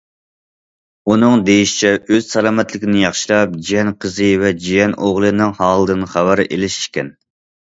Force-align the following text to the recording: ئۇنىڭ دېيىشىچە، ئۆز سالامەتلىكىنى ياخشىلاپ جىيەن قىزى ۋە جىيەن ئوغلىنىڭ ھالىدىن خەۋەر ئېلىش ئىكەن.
ئۇنىڭ 1.11 1.43
دېيىشىچە، 1.49 1.91
ئۆز 2.15 2.25
سالامەتلىكىنى 2.35 3.03
ياخشىلاپ 3.03 3.53
جىيەن 3.69 3.93
قىزى 4.07 4.31
ۋە 4.45 4.51
جىيەن 4.65 4.97
ئوغلىنىڭ 5.03 5.55
ھالىدىن 5.61 6.03
خەۋەر 6.15 6.43
ئېلىش 6.47 6.81
ئىكەن. 6.87 7.15